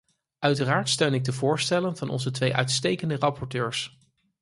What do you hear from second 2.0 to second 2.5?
onze